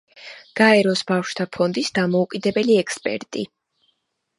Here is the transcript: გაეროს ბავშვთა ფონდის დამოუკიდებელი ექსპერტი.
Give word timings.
გაეროს 0.59 1.03
ბავშვთა 1.11 1.47
ფონდის 1.59 1.95
დამოუკიდებელი 2.01 2.83
ექსპერტი. 2.87 3.51